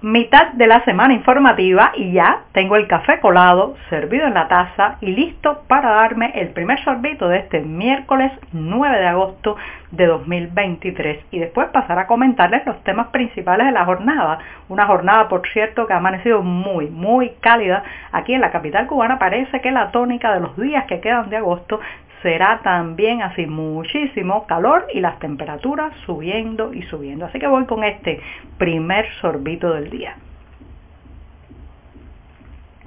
Mitad 0.00 0.52
de 0.52 0.68
la 0.68 0.84
semana 0.84 1.12
informativa 1.12 1.92
y 1.96 2.12
ya 2.12 2.42
tengo 2.52 2.76
el 2.76 2.86
café 2.86 3.18
colado, 3.18 3.74
servido 3.90 4.26
en 4.26 4.34
la 4.34 4.46
taza 4.46 4.96
y 5.00 5.06
listo 5.06 5.62
para 5.66 5.90
darme 5.90 6.30
el 6.36 6.50
primer 6.50 6.82
sorbito 6.84 7.28
de 7.28 7.38
este 7.38 7.60
miércoles 7.60 8.30
9 8.52 8.96
de 8.96 9.06
agosto 9.06 9.56
de 9.90 10.06
2023 10.06 11.24
y 11.32 11.40
después 11.40 11.68
pasar 11.68 11.98
a 11.98 12.06
comentarles 12.06 12.64
los 12.64 12.82
temas 12.84 13.08
principales 13.08 13.66
de 13.66 13.72
la 13.72 13.84
jornada. 13.84 14.38
Una 14.68 14.86
jornada, 14.86 15.28
por 15.28 15.42
cierto, 15.48 15.86
que 15.86 15.94
ha 15.94 15.96
amanecido 15.96 16.42
muy, 16.42 16.88
muy 16.90 17.30
cálida 17.40 17.82
aquí 18.12 18.34
en 18.34 18.40
la 18.40 18.52
capital 18.52 18.86
cubana. 18.86 19.18
Parece 19.18 19.60
que 19.60 19.72
la 19.72 19.90
tónica 19.90 20.32
de 20.32 20.40
los 20.40 20.56
días 20.56 20.84
que 20.84 21.00
quedan 21.00 21.28
de 21.28 21.38
agosto 21.38 21.80
será 22.22 22.60
también 22.62 23.22
así 23.22 23.46
muchísimo 23.46 24.46
calor 24.46 24.86
y 24.92 25.00
las 25.00 25.18
temperaturas 25.18 25.92
subiendo 26.06 26.72
y 26.72 26.82
subiendo. 26.82 27.26
Así 27.26 27.38
que 27.38 27.46
voy 27.46 27.66
con 27.66 27.84
este 27.84 28.20
primer 28.58 29.08
sorbito 29.20 29.72
del 29.72 29.90
día. 29.90 30.16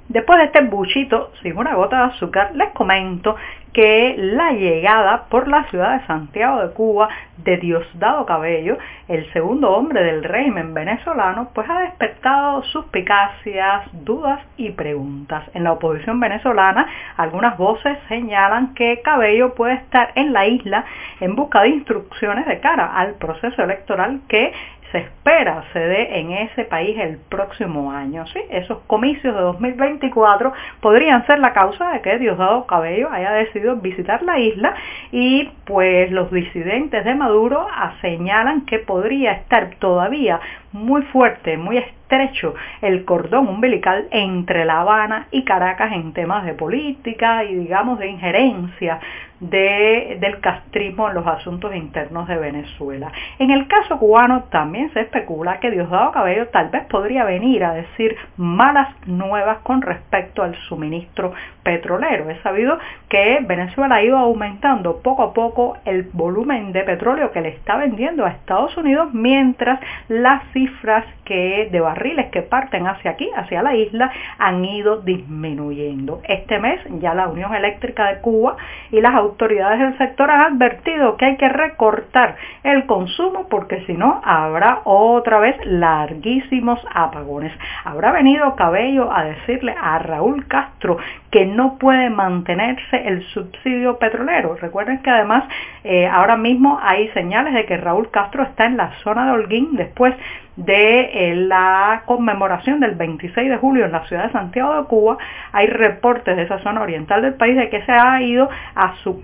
Después 0.08 0.38
de 0.40 0.44
este 0.44 0.60
buchito 0.62 1.32
sin 1.42 1.56
una 1.56 1.74
gota 1.74 1.96
de 1.96 2.12
azúcar, 2.12 2.54
les 2.54 2.70
comento 2.72 3.34
que 3.72 4.14
la 4.18 4.52
llegada 4.52 5.24
por 5.28 5.48
la 5.48 5.64
ciudad 5.64 5.98
de 5.98 6.06
Santiago 6.06 6.60
de 6.60 6.72
Cuba 6.74 7.08
de 7.38 7.56
Diosdado 7.56 8.26
Cabello, 8.26 8.76
el 9.08 9.30
segundo 9.32 9.70
hombre 9.72 10.02
del 10.02 10.22
régimen 10.22 10.74
venezolano, 10.74 11.48
pues 11.54 11.68
ha 11.68 11.80
despertado 11.80 12.62
suspicacias, 12.64 13.88
dudas 14.04 14.40
y 14.56 14.70
preguntas. 14.70 15.44
En 15.54 15.64
la 15.64 15.72
oposición 15.72 16.20
venezolana, 16.20 16.86
algunas 17.16 17.56
voces 17.56 17.98
señalan 18.08 18.74
que 18.74 19.00
Cabello 19.02 19.54
puede 19.54 19.74
estar 19.74 20.12
en 20.14 20.32
la 20.32 20.46
isla 20.46 20.84
en 21.20 21.34
busca 21.34 21.62
de 21.62 21.70
instrucciones 21.70 22.46
de 22.46 22.60
cara 22.60 22.94
al 22.94 23.14
proceso 23.14 23.62
electoral 23.62 24.20
que 24.28 24.52
se 24.92 24.98
espera 24.98 25.64
se 25.72 25.78
dé 25.78 26.20
en 26.20 26.30
ese 26.30 26.64
país 26.64 26.96
el 26.98 27.18
próximo 27.28 27.90
año. 27.90 28.26
¿sí? 28.26 28.40
Esos 28.50 28.78
comicios 28.86 29.34
de 29.34 29.40
2024 29.40 30.52
podrían 30.80 31.26
ser 31.26 31.38
la 31.38 31.52
causa 31.52 31.92
de 31.92 32.02
que 32.02 32.18
Diosdado 32.18 32.66
Cabello 32.66 33.10
haya 33.10 33.32
decidido 33.32 33.76
visitar 33.76 34.22
la 34.22 34.38
isla 34.38 34.74
y 35.10 35.50
pues 35.64 36.10
los 36.12 36.30
disidentes 36.30 37.04
de 37.04 37.14
Maduro 37.14 37.66
señalan 38.00 38.66
que 38.66 38.78
podría 38.78 39.32
estar 39.32 39.70
todavía 39.78 40.38
muy 40.72 41.02
fuerte, 41.02 41.56
muy 41.56 41.78
estrecho 41.78 42.54
el 42.80 43.04
cordón 43.04 43.48
umbilical 43.48 44.06
entre 44.10 44.64
La 44.64 44.80
Habana 44.80 45.28
y 45.30 45.44
Caracas 45.44 45.92
en 45.92 46.12
temas 46.12 46.44
de 46.44 46.54
política 46.54 47.44
y 47.44 47.54
digamos 47.54 47.98
de 47.98 48.08
injerencia 48.08 49.00
de, 49.40 50.18
del 50.20 50.38
castrismo 50.40 51.08
en 51.08 51.14
los 51.14 51.26
asuntos 51.26 51.74
internos 51.74 52.28
de 52.28 52.36
Venezuela. 52.36 53.10
En 53.38 53.50
el 53.50 53.66
caso 53.66 53.98
cubano 53.98 54.44
también 54.44 54.92
se 54.92 55.00
especula 55.00 55.58
que 55.58 55.70
Diosdado 55.70 56.12
Cabello 56.12 56.48
tal 56.48 56.68
vez 56.68 56.84
podría 56.84 57.24
venir 57.24 57.64
a 57.64 57.74
decir 57.74 58.16
malas 58.36 58.88
nuevas 59.06 59.58
con 59.58 59.82
respecto 59.82 60.42
al 60.42 60.54
suministro 60.68 61.32
petrolero. 61.64 62.30
Es 62.30 62.40
sabido 62.42 62.78
que 63.12 63.40
Venezuela 63.46 64.02
ido 64.02 64.16
aumentando 64.16 65.02
poco 65.02 65.22
a 65.22 65.32
poco 65.34 65.76
el 65.84 66.08
volumen 66.14 66.72
de 66.72 66.82
petróleo 66.82 67.30
que 67.30 67.42
le 67.42 67.50
está 67.50 67.76
vendiendo 67.76 68.24
a 68.24 68.30
Estados 68.30 68.74
Unidos 68.78 69.12
mientras 69.12 69.78
las 70.08 70.42
cifras 70.54 71.04
que, 71.26 71.68
de 71.70 71.80
barriles 71.80 72.30
que 72.30 72.40
parten 72.40 72.86
hacia 72.86 73.10
aquí, 73.10 73.28
hacia 73.36 73.62
la 73.62 73.74
isla, 73.76 74.10
han 74.38 74.64
ido 74.64 75.02
disminuyendo. 75.02 76.22
Este 76.24 76.58
mes 76.58 76.80
ya 77.00 77.12
la 77.12 77.28
Unión 77.28 77.54
Eléctrica 77.54 78.08
de 78.08 78.20
Cuba 78.22 78.56
y 78.90 79.02
las 79.02 79.14
autoridades 79.14 79.78
del 79.78 79.98
sector 79.98 80.30
han 80.30 80.54
advertido 80.54 81.18
que 81.18 81.26
hay 81.26 81.36
que 81.36 81.50
recortar 81.50 82.36
el 82.62 82.86
consumo 82.86 83.46
porque 83.50 83.84
si 83.84 83.92
no 83.92 84.22
habrá 84.24 84.80
otra 84.84 85.38
vez 85.38 85.56
larguísimos 85.66 86.80
apagones. 86.94 87.52
Habrá 87.84 88.10
venido 88.12 88.56
Cabello 88.56 89.14
a 89.14 89.24
decirle 89.24 89.74
a 89.78 89.98
Raúl 89.98 90.46
Castro 90.48 90.96
que 91.30 91.44
no 91.44 91.78
puede 91.78 92.08
mantenerse 92.10 93.01
el 93.08 93.22
subsidio 93.28 93.98
petrolero. 93.98 94.56
Recuerden 94.56 95.02
que 95.02 95.10
además 95.10 95.44
eh, 95.84 96.06
ahora 96.06 96.36
mismo 96.36 96.78
hay 96.82 97.08
señales 97.08 97.54
de 97.54 97.66
que 97.66 97.76
Raúl 97.76 98.10
Castro 98.10 98.42
está 98.42 98.66
en 98.66 98.76
la 98.76 98.92
zona 99.02 99.26
de 99.26 99.32
Holguín 99.32 99.76
después 99.76 100.14
de 100.56 101.00
eh, 101.30 101.34
la 101.34 102.02
conmemoración 102.04 102.80
del 102.80 102.94
26 102.94 103.48
de 103.48 103.56
julio 103.56 103.86
en 103.86 103.92
la 103.92 104.06
ciudad 104.06 104.26
de 104.26 104.32
Santiago 104.32 104.76
de 104.76 104.84
Cuba, 104.84 105.16
hay 105.52 105.66
reportes 105.66 106.36
de 106.36 106.42
esa 106.42 106.58
zona 106.58 106.82
oriental 106.82 107.22
del 107.22 107.34
país 107.34 107.56
de 107.56 107.70
que 107.70 107.82
se 107.82 107.92
ha 107.92 108.20
ido 108.20 108.50
a 108.74 108.94
su, 109.02 109.18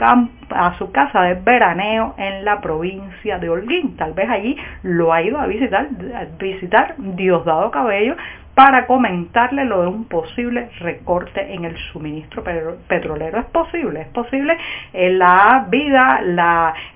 a 0.50 0.78
su 0.78 0.91
casa 0.91 1.22
de 1.22 1.34
veraneo 1.34 2.15
en 2.16 2.45
la 2.45 2.60
provincia 2.60 3.39
de 3.39 3.50
Holguín. 3.50 3.97
Tal 3.97 4.15
vez 4.15 4.28
allí 4.31 4.56
lo 4.83 5.12
ha 5.12 5.22
ido 5.22 5.39
a 5.39 5.47
visitar, 5.47 5.89
a 6.15 6.25
visitar 6.39 6.95
Diosdado 6.97 7.71
Cabello 7.71 8.16
para 8.58 8.88
comentarle 8.88 9.64
lo 9.66 9.82
de 9.82 9.86
un 9.86 10.06
posible 10.06 10.69
recorte 10.80 11.54
en 11.54 11.64
el 11.64 11.76
suministro 11.92 12.42
petrolero. 12.88 13.38
Es 13.38 13.44
posible, 13.44 14.00
es 14.00 14.08
posible. 14.08 14.58
En 14.92 15.16
la 15.20 15.66
vida, 15.69 16.20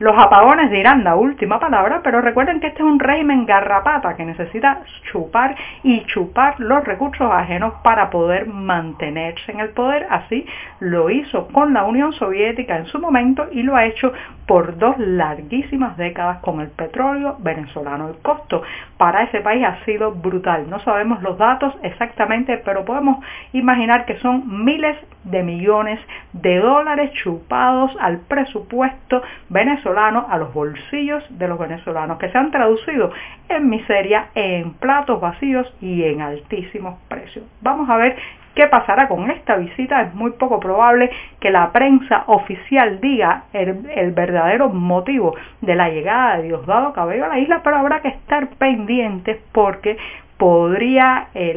los 0.00 0.18
apagones 0.18 0.72
dirán 0.72 1.04
la 1.04 1.14
última 1.14 1.60
palabra, 1.60 2.00
pero 2.02 2.20
recuerden 2.20 2.58
que 2.58 2.66
este 2.66 2.80
es 2.80 2.84
un 2.84 2.98
régimen 2.98 3.46
garrapata 3.46 4.16
que 4.16 4.24
necesita 4.24 4.80
chupar 5.12 5.54
y 5.84 6.04
chupar 6.06 6.58
los 6.58 6.82
recursos 6.82 7.30
ajenos 7.30 7.74
para 7.84 8.10
poder 8.10 8.48
mantenerse 8.48 9.52
en 9.52 9.60
el 9.60 9.68
poder. 9.68 10.08
Así 10.10 10.44
lo 10.80 11.10
hizo 11.10 11.46
con 11.46 11.74
la 11.74 11.84
Unión 11.84 12.12
Soviética 12.14 12.76
en 12.76 12.86
su 12.86 12.98
momento 12.98 13.46
y 13.52 13.62
lo 13.62 13.76
ha 13.76 13.84
hecho 13.84 14.12
por 14.48 14.76
dos 14.78 14.98
larguísimas 14.98 15.96
décadas 15.96 16.38
con 16.38 16.60
el 16.60 16.70
petróleo 16.70 17.36
venezolano. 17.38 18.08
El 18.08 18.16
costo 18.16 18.62
para 18.96 19.22
ese 19.22 19.40
país 19.42 19.64
ha 19.64 19.84
sido 19.84 20.10
brutal. 20.10 20.68
No 20.68 20.80
sabemos 20.80 21.22
los 21.22 21.38
datos 21.38 21.51
exactamente, 21.82 22.58
pero 22.64 22.84
podemos 22.84 23.24
imaginar 23.52 24.04
que 24.06 24.18
son 24.18 24.64
miles 24.64 24.96
de 25.24 25.42
millones 25.42 26.00
de 26.32 26.58
dólares 26.58 27.12
chupados 27.12 27.92
al 28.00 28.18
presupuesto 28.20 29.22
venezolano, 29.48 30.26
a 30.28 30.38
los 30.38 30.52
bolsillos 30.52 31.24
de 31.30 31.48
los 31.48 31.58
venezolanos, 31.58 32.18
que 32.18 32.30
se 32.30 32.38
han 32.38 32.50
traducido 32.50 33.12
en 33.48 33.68
miseria, 33.68 34.28
en 34.34 34.74
platos 34.74 35.20
vacíos 35.20 35.72
y 35.80 36.04
en 36.04 36.20
altísimos 36.22 36.98
precios. 37.08 37.44
Vamos 37.60 37.88
a 37.88 37.96
ver 37.96 38.16
¿Qué 38.54 38.66
pasará 38.66 39.08
con 39.08 39.30
esta 39.30 39.56
visita? 39.56 40.02
Es 40.02 40.14
muy 40.14 40.32
poco 40.32 40.60
probable 40.60 41.10
que 41.40 41.50
la 41.50 41.72
prensa 41.72 42.24
oficial 42.26 43.00
diga 43.00 43.44
el, 43.54 44.12
verdadero 44.12 44.68
motivo 44.68 45.34
de 45.62 45.74
la 45.74 45.88
llegada 45.88 46.36
de 46.36 46.44
Diosdado 46.44 46.92
Cabello 46.92 47.24
a 47.24 47.28
la 47.28 47.38
isla, 47.38 47.62
pero 47.64 47.76
habrá 47.76 48.02
que 48.02 48.08
estar 48.08 48.48
pendientes 48.58 49.38
porque 49.52 49.96
podría 50.42 51.28
eh, 51.34 51.54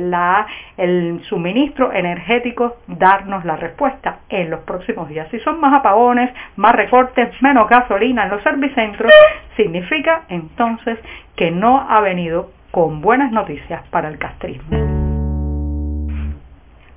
el 0.78 1.20
suministro 1.28 1.92
energético 1.92 2.78
darnos 2.86 3.44
la 3.44 3.56
respuesta 3.56 4.20
en 4.30 4.52
los 4.52 4.60
próximos 4.60 5.10
días. 5.10 5.28
Si 5.32 5.40
son 5.40 5.60
más 5.60 5.74
apagones, 5.74 6.32
más 6.56 6.76
recortes, 6.76 7.30
menos 7.42 7.68
gasolina 7.68 8.26
en 8.26 8.30
los 8.30 8.44
servicentros, 8.44 9.12
significa 9.58 10.26
entonces 10.30 11.00
que 11.36 11.50
no 11.50 11.84
ha 11.90 12.00
venido 12.02 12.52
con 12.70 13.02
buenas 13.02 13.32
noticias 13.32 13.82
para 13.90 14.08
el 14.08 14.20
castrismo. 14.20 14.78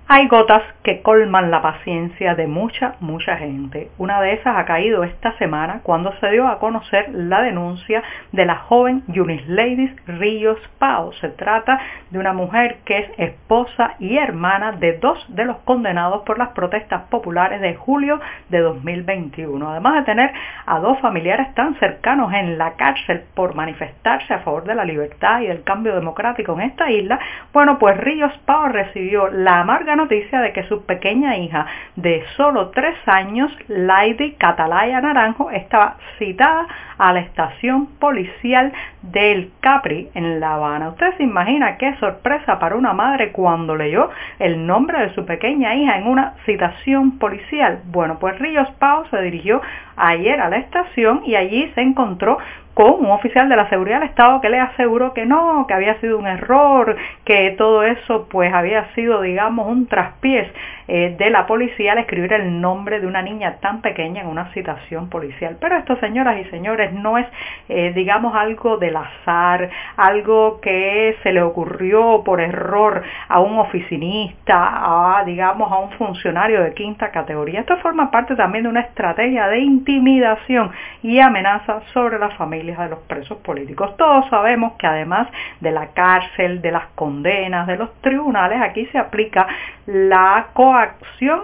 Hay 0.09 0.29
gotas 0.29 0.65
que 0.89 1.03
colman 1.03 1.51
la 1.51 1.61
paciencia 1.61 2.35
de 2.35 2.47
mucha, 2.47 2.95
mucha 3.01 3.37
gente. 3.37 3.91
Una 3.99 4.23
de 4.23 4.33
esas 4.33 4.57
ha 4.57 4.65
caído 4.65 5.05
esta 5.05 5.37
semana 5.37 5.81
cuando 5.83 6.15
se 6.19 6.31
dio 6.31 6.49
a 6.49 6.59
conocer 6.59 7.11
la 7.13 7.43
denuncia 7.43 8.03
de 8.33 8.47
la 8.47 8.57
joven 8.57 9.03
Yunis 9.09 9.47
Ladies 9.49 9.95
Ríos 10.07 10.59
Pau. 10.79 11.13
Se 11.21 11.29
trata 11.29 11.79
de 12.09 12.19
una 12.19 12.33
mujer 12.33 12.79
que 12.87 13.01
es 13.01 13.11
esposa 13.19 13.97
y 13.99 14.17
hermana 14.17 14.73
de 14.73 14.97
dos 14.97 15.23
de 15.29 15.45
los 15.45 15.59
condenados 15.59 16.23
por 16.23 16.39
las 16.39 16.53
protestas 16.55 17.03
populares 17.11 17.61
de 17.61 17.75
julio 17.75 18.19
de 18.49 18.61
2021. 18.61 19.69
Además 19.69 19.95
de 19.97 20.03
tener 20.05 20.33
a 20.65 20.79
dos 20.79 20.99
familiares 21.01 21.53
tan 21.53 21.75
cercanos 21.75 22.33
en 22.33 22.57
la 22.57 22.77
cárcel 22.77 23.25
por 23.35 23.55
manifestarse 23.55 24.33
a 24.33 24.39
favor 24.39 24.65
de 24.65 24.75
la 24.75 24.87
libertad 24.87 25.43
y 25.43 25.49
del 25.49 25.65
cambio 25.65 25.95
democrático 25.95 26.55
en 26.55 26.63
esta 26.63 26.91
isla, 26.91 27.19
bueno, 27.53 27.79
pues 27.79 27.95
Ríos 27.99 28.33
Pau 28.47 28.69
recibió 28.69 29.29
la 29.29 29.61
amarga 29.61 29.95
noticia 29.95 30.41
de 30.41 30.55
que 30.55 30.63
su 30.63 30.78
pequeña 30.83 31.37
hija 31.37 31.67
de 31.97 32.25
solo 32.37 32.71
tres 32.71 32.97
años, 33.07 33.51
Lady 33.69 34.33
Catalaya 34.33 35.01
Naranjo, 35.01 35.51
estaba 35.51 35.97
citada 36.19 36.67
a 36.99 37.13
la 37.13 37.21
estación 37.21 37.87
policial 37.99 38.73
del 39.03 39.53
Capri 39.61 40.11
en 40.15 40.41
La 40.41 40.55
Habana. 40.55 40.91
Usted 40.91 41.17
se 41.17 41.23
imagina 41.23 41.77
qué 41.79 41.95
sorpresa 41.97 42.59
para 42.59 42.77
una 42.77 42.93
madre 42.93 43.33
cuando 43.33 43.77
leyó 43.77 44.11
el 44.39 44.67
nombre 44.67 45.01
de 45.01 45.15
su 45.15 45.25
pequeña 45.25 45.75
hija 45.75 45.99
en 45.99 46.07
una 46.07 46.35
citación 46.45 47.19
policial. 47.19 47.81
Bueno, 47.87 48.19
pues 48.19 48.39
Ríos 48.39 48.71
Pau 48.79 49.07
se 49.11 49.21
dirigió 49.23 49.61
ayer 49.97 50.41
a 50.41 50.49
la 50.49 50.59
estación 50.59 51.23
y 51.25 51.37
allí 51.37 51.71
se 51.75 51.81
encontró 51.81 52.39
con 52.79 53.05
un 53.05 53.11
oficial 53.11 53.49
de 53.49 53.57
la 53.57 53.69
seguridad 53.69 53.99
del 53.99 54.11
Estado 54.11 54.41
que 54.41 54.49
le 54.49 54.61
aseguró 54.61 55.13
que 55.13 55.27
no, 55.27 55.67
que 55.67 55.75
había 55.75 55.99
sido 56.01 56.17
un 56.17 56.29
error, 56.29 56.97
que 57.25 57.57
todo 57.59 57.83
eso 57.83 58.29
pues 58.31 58.55
había 58.55 58.95
sido 58.95 59.21
digamos 59.21 59.67
un 59.67 59.89
traspiés 59.89 60.49
eh, 60.91 61.15
de 61.19 61.29
la 61.29 61.47
policía 61.47 61.93
al 61.93 61.99
escribir 61.99 62.33
el 62.33 62.63
nombre 62.63 62.99
de 62.99 63.07
una 63.07 63.21
niña 63.21 63.57
tan 63.61 63.83
pequeña 63.83 64.23
en 64.23 64.27
una 64.27 64.51
citación 64.55 65.11
policial. 65.11 65.59
Pero 65.61 65.77
esto 65.77 65.97
señoras 65.97 66.39
y 66.41 66.49
señores 66.49 66.95
no 66.95 67.19
es 67.19 67.27
eh, 67.69 67.93
digamos 67.95 68.35
algo 68.35 68.79
del 68.79 68.97
azar, 68.97 69.69
algo 69.99 70.63
que 70.63 71.15
se 71.23 71.33
le 71.33 71.43
ocurrió 71.43 72.23
por 72.25 72.41
error 72.41 73.03
a 73.29 73.41
un 73.41 73.59
oficinista, 73.59 75.19
a 75.19 75.25
digamos 75.25 75.71
a 75.71 75.77
un 75.77 75.91
funcionario 75.91 76.63
de 76.63 76.73
quinta 76.73 77.11
categoría. 77.11 77.61
Esto 77.61 77.77
forma 77.79 78.11
parte 78.11 78.35
también 78.35 78.65
de 78.65 78.71
una 78.71 78.81
estrategia 78.81 79.47
de 79.49 79.59
intimidación 79.59 80.71
y 81.03 81.19
amenaza 81.19 81.83
sobre 81.93 82.19
la 82.19 82.31
familia 82.31 82.79
de 82.79 82.89
los 82.89 83.01
presos 83.01 83.37
políticos. 83.39 83.95
Todos 83.99 84.27
sabemos 84.31 84.73
que 84.79 84.87
además 84.87 85.29
de 85.61 85.71
la 85.71 85.89
cárcel, 85.89 86.63
de 86.63 86.73
las 86.73 86.87
condenas, 86.95 87.67
de 87.67 87.77
los 87.77 87.95
tribunales, 88.01 88.59
aquí 88.63 88.87
se 88.87 88.97
aplica 88.97 89.47
la 89.85 90.47
coacción 90.55 90.78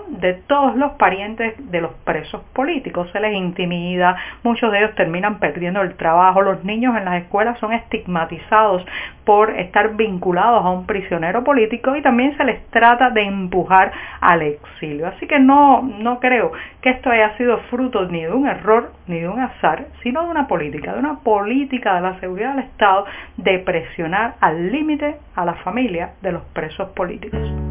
de 0.08 0.34
todos 0.46 0.76
los 0.76 0.92
parientes 0.92 1.54
de 1.70 1.80
los 1.80 1.92
presos 2.04 2.42
políticos. 2.52 3.08
Se 3.12 3.18
les 3.18 3.34
intimida, 3.34 4.16
muchos 4.44 4.70
de 4.70 4.78
ellos 4.78 4.94
terminan 4.94 5.40
perdiendo 5.40 5.82
el 5.82 5.94
trabajo, 5.96 6.42
los 6.42 6.64
niños 6.64 6.96
en 6.96 7.04
las 7.04 7.22
escuelas 7.22 7.58
son 7.58 7.72
estigmatizados 7.72 8.86
por 9.24 9.50
estar 9.50 9.96
vinculados 9.96 10.64
a 10.64 10.70
un 10.70 10.86
prisionero 10.86 11.42
político 11.42 11.96
y 11.96 12.02
también 12.02 12.36
se 12.36 12.44
les 12.44 12.64
trata 12.70 13.10
de 13.10 13.22
empujar 13.22 13.90
al 14.20 14.42
exilio. 14.42 15.08
Así 15.08 15.26
que 15.26 15.40
no, 15.40 15.82
no 15.82 16.20
creo 16.20 16.52
que 16.80 16.90
esto 16.90 17.10
haya 17.10 17.36
sido 17.36 17.58
fruto 17.70 18.06
ni 18.06 18.22
de 18.22 18.32
un 18.32 18.46
error 18.46 18.92
ni 19.08 19.20
de 19.20 19.28
un 19.28 19.40
azar, 19.40 19.86
sino 20.02 20.22
de 20.22 20.30
una 20.30 20.46
política, 20.46 20.92
de 20.92 21.00
una 21.00 21.18
política 21.20 21.96
de 21.96 22.00
la 22.02 22.20
seguridad 22.20 22.54
del 22.54 22.64
Estado 22.64 23.06
de 23.38 23.58
presionar 23.58 24.34
al 24.40 24.70
límite 24.70 25.16
a 25.34 25.44
la 25.44 25.54
familia 25.54 26.12
de 26.22 26.32
los 26.32 26.42
presos 26.52 26.90
políticos. 26.90 27.63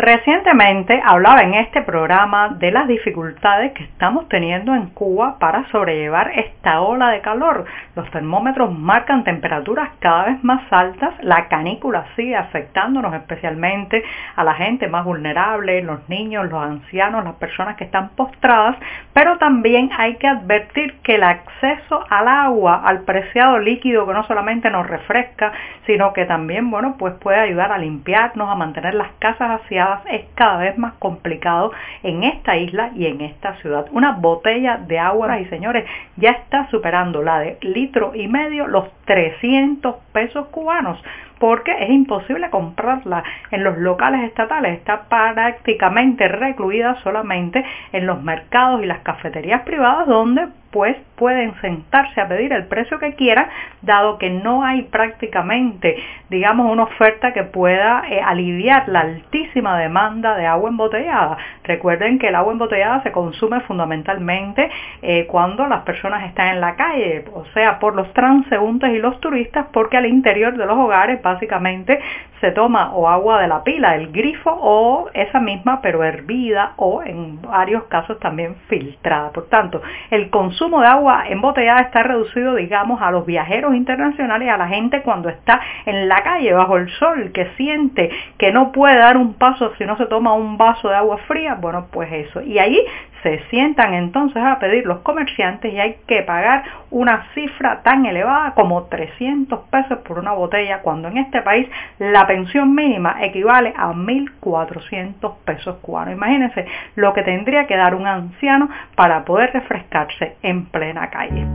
Recientemente 0.00 0.98
hablaba 1.04 1.42
en 1.42 1.52
este 1.52 1.82
programa 1.82 2.56
de 2.58 2.70
las 2.70 2.88
dificultades 2.88 3.72
que 3.72 3.84
estamos 3.84 4.26
teniendo 4.30 4.74
en 4.74 4.86
Cuba 4.86 5.38
para 5.38 5.68
sobrellevar 5.68 6.30
esta 6.36 6.80
ola 6.80 7.10
de 7.10 7.20
calor. 7.20 7.66
Los 7.94 8.10
termómetros 8.10 8.72
marcan 8.72 9.24
temperaturas 9.24 9.90
cada 9.98 10.24
vez 10.24 10.42
más 10.42 10.62
altas, 10.72 11.12
la 11.20 11.48
canícula 11.48 12.06
sigue 12.16 12.34
afectándonos 12.34 13.12
especialmente 13.12 14.02
a 14.36 14.42
la 14.42 14.54
gente 14.54 14.88
más 14.88 15.04
vulnerable, 15.04 15.82
los 15.82 16.08
niños, 16.08 16.48
los 16.48 16.62
ancianos, 16.62 17.22
las 17.22 17.34
personas 17.34 17.76
que 17.76 17.84
están 17.84 18.08
postradas, 18.16 18.78
pero 19.12 19.38
también 19.38 19.90
hay 19.96 20.16
que 20.16 20.28
advertir 20.28 20.94
que 21.02 21.16
el 21.16 21.24
acceso 21.24 22.04
al 22.08 22.28
agua, 22.28 22.82
al 22.84 23.02
preciado 23.02 23.58
líquido 23.58 24.06
que 24.06 24.12
no 24.12 24.24
solamente 24.26 24.70
nos 24.70 24.86
refresca, 24.86 25.52
sino 25.86 26.12
que 26.12 26.26
también, 26.26 26.70
bueno, 26.70 26.96
pues 26.98 27.14
puede 27.14 27.38
ayudar 27.38 27.72
a 27.72 27.78
limpiarnos, 27.78 28.48
a 28.48 28.54
mantener 28.54 28.94
las 28.94 29.12
casas 29.18 29.62
aseadas 29.62 30.00
es 30.10 30.26
cada 30.34 30.58
vez 30.58 30.78
más 30.78 30.94
complicado 30.94 31.72
en 32.02 32.22
esta 32.24 32.56
isla 32.56 32.90
y 32.94 33.06
en 33.06 33.20
esta 33.20 33.54
ciudad. 33.56 33.86
Una 33.92 34.12
botella 34.12 34.76
de 34.76 34.98
agua, 34.98 35.40
y 35.40 35.46
señores, 35.46 35.84
ya 36.16 36.30
está 36.30 36.68
superando 36.70 37.22
la 37.22 37.40
de 37.40 37.58
litro 37.62 38.12
y 38.14 38.28
medio 38.28 38.66
los 38.66 38.90
300 39.04 39.96
pesos 40.12 40.46
cubanos 40.48 41.02
porque 41.40 41.72
es 41.80 41.90
imposible 41.90 42.50
comprarla 42.50 43.24
en 43.50 43.64
los 43.64 43.78
locales 43.78 44.22
estatales, 44.24 44.78
está 44.78 45.08
prácticamente 45.08 46.28
recluida 46.28 46.96
solamente 47.02 47.64
en 47.92 48.06
los 48.06 48.22
mercados 48.22 48.82
y 48.82 48.86
las 48.86 49.00
cafeterías 49.00 49.62
privadas 49.62 50.06
donde 50.06 50.48
pues 50.70 50.96
pueden 51.16 51.54
sentarse 51.60 52.20
a 52.20 52.28
pedir 52.28 52.52
el 52.52 52.66
precio 52.66 52.98
que 52.98 53.14
quieran, 53.14 53.48
dado 53.82 54.18
que 54.18 54.30
no 54.30 54.64
hay 54.64 54.82
prácticamente, 54.82 55.96
digamos, 56.30 56.70
una 56.70 56.84
oferta 56.84 57.32
que 57.32 57.42
pueda 57.42 58.04
eh, 58.08 58.20
aliviar 58.20 58.88
la 58.88 59.00
altísima 59.00 59.78
demanda 59.78 60.36
de 60.36 60.46
agua 60.46 60.70
embotellada. 60.70 61.36
Recuerden 61.64 62.18
que 62.18 62.28
el 62.28 62.34
agua 62.36 62.52
embotellada 62.52 63.02
se 63.02 63.12
consume 63.12 63.60
fundamentalmente 63.60 64.70
eh, 65.02 65.26
cuando 65.26 65.66
las 65.66 65.82
personas 65.82 66.24
están 66.24 66.54
en 66.54 66.60
la 66.60 66.76
calle, 66.76 67.24
o 67.34 67.44
sea, 67.52 67.78
por 67.78 67.94
los 67.94 68.12
transeúntes 68.14 68.90
y 68.94 68.98
los 68.98 69.20
turistas, 69.20 69.66
porque 69.72 69.96
al 69.96 70.06
interior 70.06 70.56
de 70.56 70.66
los 70.66 70.78
hogares 70.78 71.20
básicamente 71.20 72.00
se 72.40 72.52
toma 72.52 72.94
o 72.94 73.08
agua 73.08 73.42
de 73.42 73.48
la 73.48 73.62
pila, 73.62 73.94
el 73.96 74.10
grifo, 74.12 74.50
o 74.50 75.10
esa 75.12 75.40
misma 75.40 75.80
pero 75.82 76.02
hervida 76.02 76.72
o 76.76 77.02
en 77.02 77.42
varios 77.42 77.84
casos 77.84 78.18
también 78.18 78.56
filtrada. 78.68 79.30
Por 79.30 79.48
tanto, 79.48 79.82
el 80.10 80.30
consumo 80.30 80.59
de 80.68 80.86
agua 80.86 81.24
embotellada 81.28 81.80
está 81.80 82.02
reducido, 82.02 82.54
digamos, 82.54 83.00
a 83.00 83.10
los 83.10 83.24
viajeros 83.24 83.74
internacionales, 83.74 84.50
a 84.50 84.58
la 84.58 84.68
gente 84.68 85.00
cuando 85.00 85.30
está 85.30 85.58
en 85.86 86.06
la 86.06 86.22
calle 86.22 86.52
bajo 86.52 86.76
el 86.76 86.90
sol, 86.90 87.32
que 87.32 87.46
siente 87.56 88.10
que 88.36 88.52
no 88.52 88.70
puede 88.70 88.96
dar 88.96 89.16
un 89.16 89.34
paso 89.34 89.72
si 89.78 89.84
no 89.86 89.96
se 89.96 90.04
toma 90.06 90.34
un 90.34 90.58
vaso 90.58 90.90
de 90.90 90.96
agua 90.96 91.16
fría, 91.26 91.54
bueno, 91.54 91.86
pues 91.90 92.12
eso. 92.12 92.42
Y 92.42 92.58
ahí 92.58 92.78
se 93.22 93.42
sientan 93.50 93.94
entonces 93.94 94.42
a 94.42 94.58
pedir 94.58 94.86
los 94.86 95.00
comerciantes 95.00 95.72
y 95.72 95.78
hay 95.78 95.96
que 96.06 96.22
pagar 96.22 96.64
una 96.90 97.26
cifra 97.34 97.82
tan 97.82 98.06
elevada 98.06 98.52
como 98.54 98.84
300 98.84 99.60
pesos 99.70 99.98
por 99.98 100.18
una 100.18 100.32
botella, 100.32 100.80
cuando 100.80 101.08
en 101.08 101.18
este 101.18 101.42
país 101.42 101.68
la 101.98 102.26
pensión 102.26 102.74
mínima 102.74 103.16
equivale 103.20 103.72
a 103.76 103.92
1.400 103.92 105.34
pesos 105.44 105.76
cubanos. 105.82 106.14
Imagínense 106.14 106.66
lo 106.96 107.12
que 107.12 107.22
tendría 107.22 107.66
que 107.66 107.76
dar 107.76 107.94
un 107.94 108.06
anciano 108.06 108.68
para 108.94 109.24
poder 109.24 109.52
refrescarse 109.52 110.36
en 110.42 110.66
plena 110.66 111.10
calle. 111.10 111.46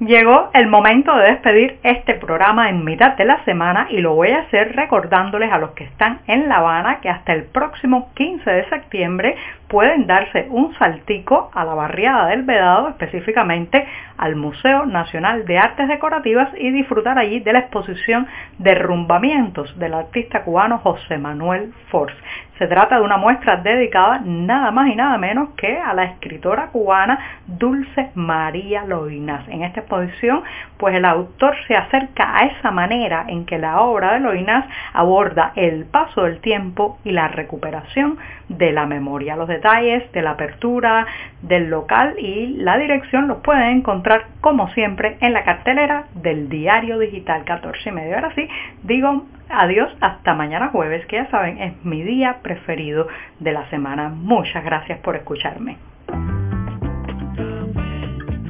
Llegó 0.00 0.50
el 0.52 0.66
momento 0.66 1.16
de 1.16 1.30
despedir 1.30 1.78
este 1.82 2.14
programa 2.14 2.68
en 2.68 2.84
mitad 2.84 3.16
de 3.16 3.24
la 3.24 3.42
semana 3.44 3.86
y 3.88 3.98
lo 3.98 4.14
voy 4.14 4.32
a 4.32 4.40
hacer 4.40 4.74
recordándoles 4.76 5.50
a 5.50 5.58
los 5.58 5.70
que 5.70 5.84
están 5.84 6.18
en 6.26 6.48
La 6.48 6.56
Habana 6.56 7.00
que 7.00 7.08
hasta 7.08 7.32
el 7.32 7.44
próximo 7.44 8.12
15 8.14 8.50
de 8.50 8.68
septiembre 8.68 9.36
pueden 9.74 10.06
darse 10.06 10.46
un 10.50 10.72
saltico 10.74 11.50
a 11.52 11.64
la 11.64 11.74
barriada 11.74 12.28
del 12.28 12.44
Vedado, 12.44 12.90
específicamente 12.90 13.84
al 14.16 14.36
Museo 14.36 14.86
Nacional 14.86 15.44
de 15.46 15.58
Artes 15.58 15.88
Decorativas 15.88 16.48
y 16.56 16.70
disfrutar 16.70 17.18
allí 17.18 17.40
de 17.40 17.52
la 17.52 17.58
exposición 17.58 18.28
Derrumbamientos 18.58 19.76
del 19.76 19.94
artista 19.94 20.44
cubano 20.44 20.78
José 20.78 21.18
Manuel 21.18 21.74
Force. 21.90 22.14
Se 22.58 22.68
trata 22.68 22.98
de 22.98 23.02
una 23.02 23.16
muestra 23.16 23.56
dedicada 23.56 24.20
nada 24.24 24.70
más 24.70 24.88
y 24.88 24.94
nada 24.94 25.18
menos 25.18 25.50
que 25.56 25.76
a 25.76 25.92
la 25.92 26.04
escritora 26.04 26.68
cubana 26.68 27.18
Dulce 27.48 28.12
María 28.14 28.84
Loinás. 28.84 29.48
En 29.48 29.64
esta 29.64 29.80
exposición, 29.80 30.44
pues 30.78 30.94
el 30.94 31.04
autor 31.04 31.56
se 31.66 31.74
acerca 31.74 32.38
a 32.38 32.46
esa 32.46 32.70
manera 32.70 33.24
en 33.26 33.44
que 33.44 33.58
la 33.58 33.80
obra 33.80 34.12
de 34.12 34.20
Loinás 34.20 34.66
aborda 34.92 35.50
el 35.56 35.86
paso 35.86 36.22
del 36.22 36.40
tiempo 36.40 37.00
y 37.02 37.10
la 37.10 37.26
recuperación 37.26 38.18
de 38.48 38.70
la 38.70 38.86
memoria. 38.86 39.34
Los 39.34 39.48
detalles 39.64 40.12
de 40.12 40.20
la 40.20 40.32
apertura 40.32 41.06
del 41.40 41.70
local 41.70 42.14
y 42.18 42.48
la 42.58 42.76
dirección 42.76 43.28
los 43.28 43.38
pueden 43.38 43.78
encontrar 43.78 44.26
como 44.42 44.68
siempre 44.70 45.16
en 45.20 45.32
la 45.32 45.42
cartelera 45.42 46.04
del 46.14 46.50
diario 46.50 46.98
digital 46.98 47.44
14 47.44 47.88
y 47.88 47.92
medio. 47.92 48.14
Ahora 48.14 48.34
sí, 48.34 48.46
digo 48.82 49.24
adiós 49.48 49.90
hasta 50.00 50.34
mañana 50.34 50.68
jueves, 50.68 51.06
que 51.06 51.16
ya 51.16 51.30
saben 51.30 51.58
es 51.62 51.82
mi 51.82 52.02
día 52.02 52.40
preferido 52.42 53.08
de 53.40 53.52
la 53.52 53.68
semana. 53.70 54.10
Muchas 54.10 54.62
gracias 54.64 54.98
por 54.98 55.16
escucharme. 55.16 55.78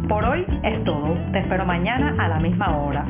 Por 0.09 0.25
hoy 0.25 0.45
es 0.65 0.85
todo. 0.85 1.17
Te 1.33 1.39
espero 1.39 1.65
mañana 1.65 2.15
a 2.19 2.29
la 2.29 2.41
misma 2.41 2.77
hora. 2.77 3.05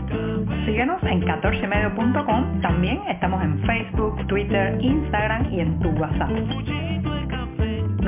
Síguenos 0.66 1.02
en 1.04 1.22
14medio.com. 1.22 2.60
También 2.60 3.00
estamos 3.08 3.42
en 3.42 3.58
Facebook, 3.64 4.26
Twitter, 4.26 4.78
Instagram 4.80 5.52
y 5.52 5.60
en 5.60 5.78
tu 5.80 5.88
WhatsApp. 5.90 6.83